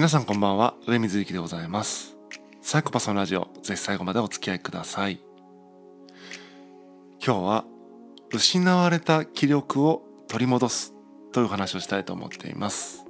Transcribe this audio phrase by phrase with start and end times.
[0.00, 0.72] 皆さんこんばんは。
[0.86, 2.16] 上水幸でございます。
[2.62, 5.20] サイコパスのラジオぜひ最後までお付き合いください。
[7.22, 7.64] 今日は
[8.32, 10.94] 失われた気力を取り戻す
[11.32, 13.04] という話をしたいと思っています。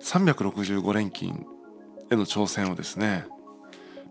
[0.00, 1.44] 365連勤
[2.10, 3.26] への挑戦をですね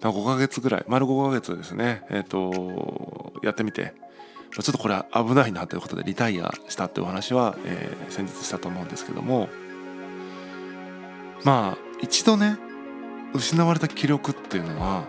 [0.01, 3.95] 5ヶ月ぐらい丸5ヶ月ですねえっ、ー、とやってみて
[4.51, 9.49] ちょっとこれは危ないなということでリタイアしたというお話は、えー、先日したと思うんですけども
[11.43, 12.57] まあ一度ね
[13.33, 15.05] 失われた気力っていうのは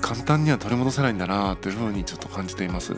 [0.00, 2.96] 簡単には取り戻せないんだなというふうにちょっと感じています。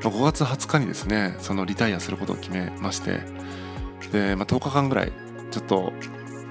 [0.00, 3.20] 5月20日にですねそのリタイアすることを決めまして
[4.12, 5.12] で、まあ、10日間ぐらい
[5.50, 5.92] ちょっと、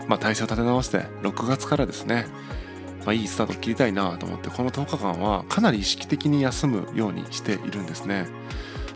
[0.08, 2.28] まあ、体制を立て直して6月からですね、
[3.06, 8.28] まあ、いいスタートを切りたいなと思ってこの10日間はかなり意識的に休むようにしているんですね。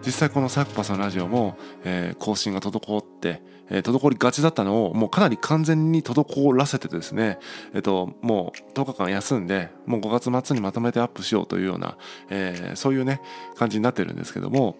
[0.05, 7.39] 実際このサイコパスのラジオも、えー、更新が滞って、えー、滞りがちだったのをもうかなり完全に滞らせてですね、
[7.73, 11.97] えーと、もう10日間休んでもう5月末にまとめてアップしようというような、
[12.29, 13.21] えー、そういうね
[13.55, 14.77] 感じになってるんですけども、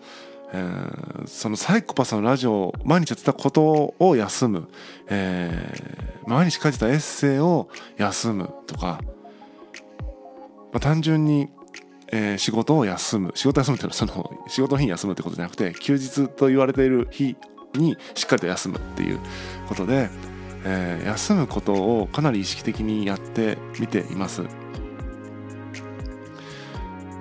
[0.52, 4.68] えー、そのサイコパスのラジオを毎日やってたことを休む、
[5.08, 9.00] えー、毎日書いてたエッセイを休むとか、
[10.72, 11.50] まあ、単純に
[12.16, 17.36] えー、仕事を休む仕事休むっていうのはその仕事の日に休むってことじゃなくて休日と言われている日
[17.74, 19.20] にしっかりと休むっていう
[19.68, 20.10] ことで、
[20.64, 24.44] えー、休むことをかなり意識的にやってみています。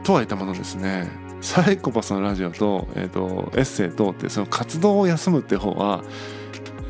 [0.04, 1.08] とは言ったものですね
[1.40, 6.04] サイコパスのラジオと,、えーと、エッセイとってその活動を休むって方は、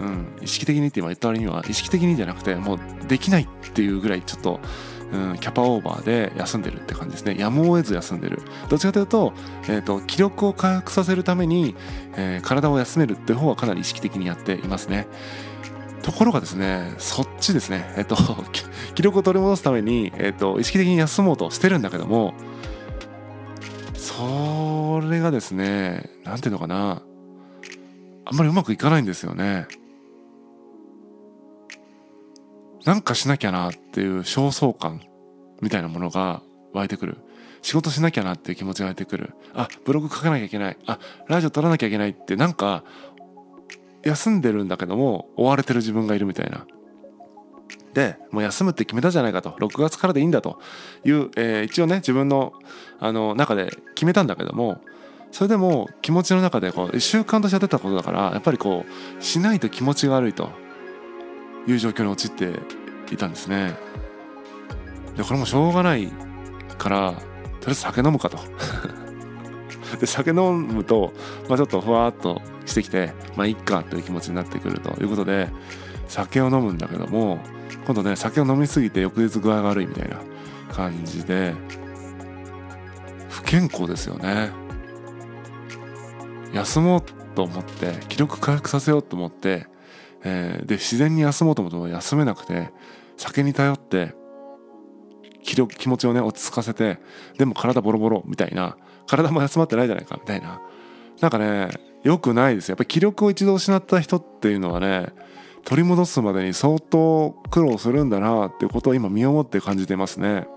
[0.00, 4.60] うん、意識的にって今言った割には意識的にじゃなくてもうできないっていうぐらいちょっと
[5.12, 7.36] うん、キャパオーバーで休んでるって感じですね。
[7.38, 8.40] やむを得ず休んでる。
[8.68, 9.34] どっちかというと,、
[9.68, 11.74] えーと、気力を回復させるために、
[12.16, 15.06] えー、体を休めるって方はかなり意識的にやっていますね。
[16.02, 17.92] ところがですねそっちですね。
[17.96, 18.16] えっ、ー、と
[18.94, 22.34] 気力を取り戻すために、えーと、意識的に休もうとしてるんだけども
[23.94, 27.02] それがですね何ていうのかな。
[28.24, 29.66] あんまりうまくいかないんですよね。
[32.84, 35.00] なんかしなきゃなっていう焦燥感。
[35.62, 36.42] みたいなものが
[36.74, 37.16] 湧いてくる。
[37.62, 39.34] 仕事しなきゃなっていう気持ちが湧いてくる。
[39.54, 40.76] あ、ブログ書かなきゃいけない。
[40.86, 42.84] あ、ラジオ撮らなきゃいけないってなんか
[44.02, 46.66] 休んでるんだけども追われてる自分がいるみたいな。
[47.94, 49.50] で、もう休むって決めたじゃないかと。
[49.50, 50.58] 6月からでいいんだと
[51.04, 52.52] いう、えー、一応ね、自分の
[52.98, 54.80] あの中で決めたんだけども、
[55.32, 58.84] それでも気持ちの中でこう習慣としてやってたことだからやっぱりこ
[59.18, 60.50] うしないと気持ちが悪いと
[61.66, 62.52] いう状況に陥って
[63.10, 63.74] いたんですね
[65.16, 66.10] でこれもしょうがない
[66.78, 68.38] からとりあえず酒飲むかと。
[70.00, 71.12] で酒飲むと、
[71.48, 74.90] まあ、ちょっとふわっとしてきてまあいっかという気持ちになってくると。
[75.02, 75.48] いうことで
[76.08, 77.38] 酒を飲むんだけども
[77.86, 80.16] 今度ね酒を飲みすぎて翌日具合が悪いみたいな
[80.72, 81.54] 感じで
[83.28, 84.50] 不健康ですよね。
[86.54, 87.02] 休もう
[87.34, 89.66] と思って気力回復させようと思って
[90.24, 92.70] えー、で自然に休もうと思っても休めなくて
[93.16, 94.14] 酒に頼って
[95.52, 96.98] 気力気持ちをね落ち着かせて
[97.36, 100.62] でも体ボロボロみたいな体も休まってないじゃないかみたいな
[101.20, 101.68] なんかね
[102.02, 105.12] 良くないですやっぱり気力を一度失った人っていうのはね
[105.64, 110.48] 取り戻すまでに相当苦労するんだなっていうことを今身をもって感じてますね。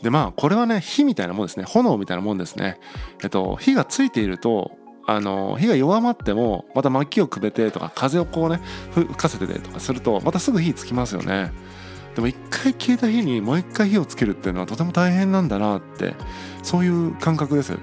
[0.00, 2.78] でまあこれはね火みたいなもんですね炎みたいなもんですね。
[3.24, 4.70] えっと火がついていると
[5.06, 8.60] あの火が弱まってもまた薪をくべてとか風をこうね
[8.92, 11.52] 吹かせててとかするとまたすぐ火つきますよね
[12.14, 16.14] でも一回消えた火にもう一回火をつけるっていうのはとても大変なんだなって
[16.62, 17.78] そういう感覚です。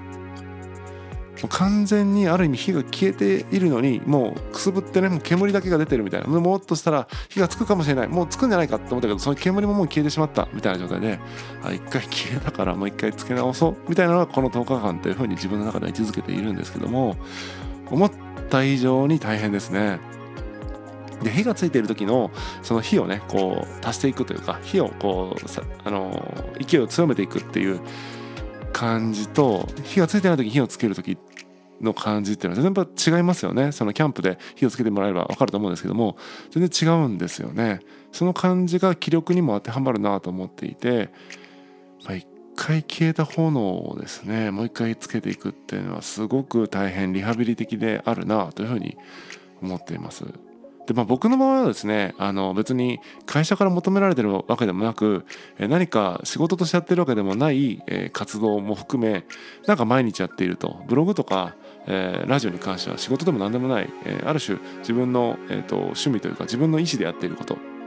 [1.48, 6.28] 完全にある意味火が消えているのにもうくすぶってねもう煙だけが出てるみたいな。
[6.28, 8.08] もっとしたら火がつくかもしれない。
[8.10, 11.20] もうつくんじゃないかって思ったけどその煙ももう消えてしまったみたいな状態で
[11.64, 17.16] あ一回消えたからもう一回つけ直そうみたいなのがこの10日間というふうに自分の中で位置づけているんですけども
[17.90, 18.12] 思っ
[18.50, 20.00] た以上に大変ですね。
[21.24, 22.32] で火がついている時の
[22.62, 27.82] その火をねこう足していくというか火をこうあの勢いを強めていくっていう
[28.72, 31.18] 感じと火がついてない時火をつける時
[31.82, 36.18] の感じっていうのは全然違いますよねそのキャンプで火をつけてもらえれば分かると思うんですけども
[36.52, 37.80] 全然違うんですよね
[38.12, 41.10] その感じが気力にも当てはまるなと思っていて、
[42.06, 48.98] まあ、一回消えた炎をですねもう一回つけていくっていうのはすごく大変リハビリ的であるなというふうに
[49.62, 50.26] 思っています。
[50.90, 55.24] でまあ、僕の場合はですねあの別に会社から求められてるわけでもなく
[55.60, 59.24] 何か仕事としてやってるわけでもない活動も含め
[59.68, 60.82] なんか毎日やっていると。
[60.88, 61.56] ブログとか
[61.88, 67.79] えー、ラジオに関しては仕事でも何でもない、えー、ある種自分の、えーと趣味というか自分の意思でやっていること。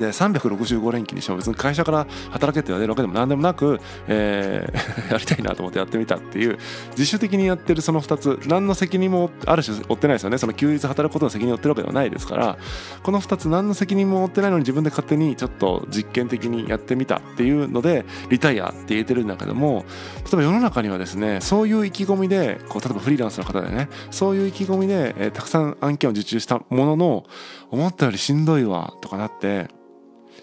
[0.00, 6.58] で365連休にしても別に会社から働けって言われるわけでも何でもなく、えー、 やりたいなと思ってやってみたっていう
[6.92, 10.38] 自主的にやってるその2つ何の責任もある種負ってないですよね。
[10.38, 12.56] その休日働くことの責任を負ってるわけではないですから
[13.02, 19.84] この2つ何の責任も負ってないのに自分で勝手にちょっと実験的にやってみたっていうのでリタイアって言えてるんだけども
[20.24, 27.24] 例えば世の中にはですねそういう意気込みでこう例えばフリーランスの方でねそういう意気込みで、えー、たくさん案件を受注したものの
[27.70, 29.68] 思ったよりしんどいわとかなって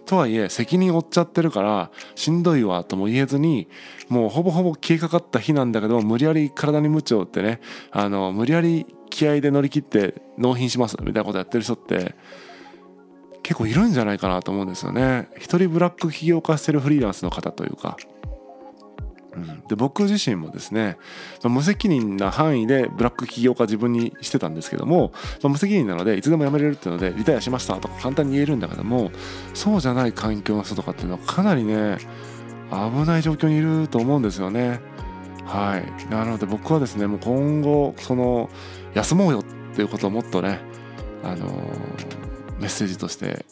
[0.08, 3.68] とはいえ責任負っちゃってるからしんどいわとも言えずに
[4.10, 7.60] もうほぼほぼ消えかかった日なんだけど無理やり体に無調ってね
[7.92, 12.16] あの無理やり気合で乗り切って納品しますみたいなことやってる人って
[13.44, 15.30] 結構いるんじゃないかなと思うんですよね。
[15.38, 17.96] 一人ブラック起業化してるフリーランスの方というか
[19.68, 20.98] で僕自身もですね、
[21.44, 25.12] 無責任な範囲でブラック起業家自分にしてたんですけども、
[25.44, 29.12] ま、無責任なのでいつでも辞めれるっていうのでリタイアしましたとか簡単に言えるんだけども
[29.54, 31.98] そうじゃない環境の人とかっていうのはかなりね
[32.72, 34.82] 危ない状況にいると思うんですよね。
[35.46, 38.50] はい、なので僕はですねもう今後その
[38.94, 40.60] 休もうよっていうことをもっとね
[41.24, 41.46] あの
[42.60, 43.46] メッセージとして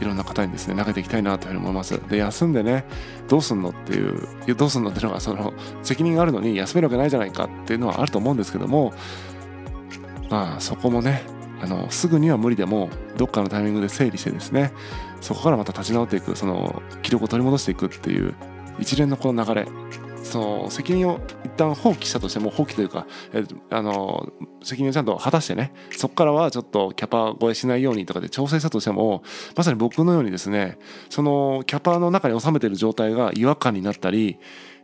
[0.00, 2.00] いろんな方にですね投げていきたいなというふうに思います。
[2.08, 2.84] で休んでね
[3.28, 5.52] どうすんのっていうどうすんのっていうのがその
[5.82, 8.92] 責任があるのに休めるわけないじゃないかっていうのはあると思うんですけども
[10.30, 11.22] まあそこもね
[11.62, 14.72] あのすぐには無理でもどっかのタイミングで整理してですね
[15.20, 18.34] そこからまた立ち直っていくその記録を取り戻していくっていう
[18.78, 19.68] 一連のこの流れ
[20.22, 21.20] その責任を
[21.60, 29.22] 旦放棄したとしても放棄というか、えあの責任をちゃんと果たしてねそこからはちょっとキャパ超えしないようにとかで調整したとしても
[29.56, 30.78] まさに僕のようにですね
[31.08, 34.38] そのキャパの中に収めてる状態が違和感になったり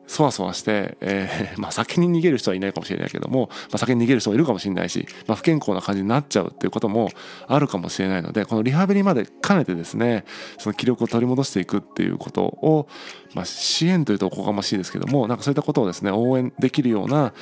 [0.06, 7.10] そわそわして、えー、 まあ先に逃げる人はいないかもしれないけども、まあ、先に逃げる人もいるかもしれないし、まあ、不健康な感じになっちゃうっていうことも
[7.48, 10.24] あるかもしれないのでこのリハビリまで兼ねてですね
[10.58, 12.88] その気力を取り戻していくっていうことを、
[13.34, 17.32] まあ、支援というとおこがましいですけどもなんかそういったことをですね応援できるような、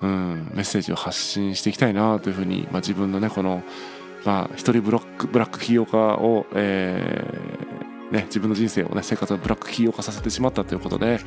[0.00, 3.62] うん、メッセージを発信していきたいなというふうに、まあ、自分のねこの、
[4.24, 7.24] まあ、一人ブロックブラック起業家を、え
[8.10, 11.18] ね、自分の人生をね生活をブラック企業化させてしまったということで、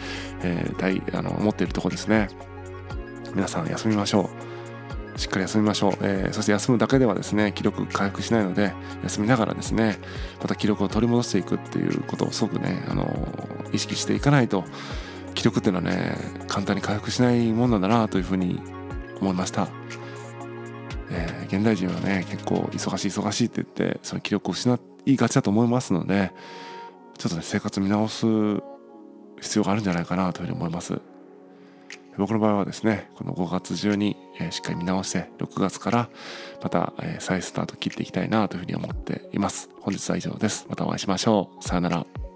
[0.44, 2.30] えー、大あの思っているところですね。
[3.36, 4.50] 皆さん休みましょう。
[5.20, 8.74] しっかり休みましょう、えー、そして休むだけではですね気力回復しないので
[9.04, 10.00] 休みながらですね
[10.42, 14.64] また気力を取り戻していくっていうことをすごくね、あのー、意識していかないと
[15.36, 16.16] 気力っていうのはね
[16.48, 18.62] 簡単に回復しないもんなんだなというふうに
[19.20, 19.68] 思いました。
[21.20, 26.32] えー、現代人はね結構忙しい忙しいって言ってその気力を失いがちだと思いますので
[27.18, 28.26] ちょっとね生活見直す
[29.42, 31.00] 必要があるんじゃないかなというふうに思います。
[32.18, 36.10] 僕の場合はですねこの5月中に、えー、しっかり見直して6月から
[36.62, 39.70] また、えー、再スタート切っていきたいなというふうに思っています。
[39.80, 40.66] 本日は以上です。
[40.70, 41.64] またお会いしましょう。
[41.64, 42.29] さよなら。